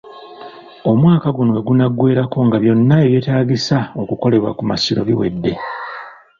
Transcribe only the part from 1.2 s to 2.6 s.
guno wegunaggwerako nga